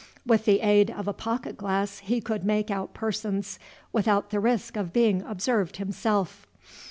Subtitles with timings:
[0.25, 3.59] With the aid of a pocket glass he could make out persons
[3.93, 6.47] without the risk of being observed himself.